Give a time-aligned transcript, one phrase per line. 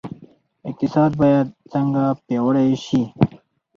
[0.69, 3.01] اقتصاد باید څنګه پیاوړی شي؟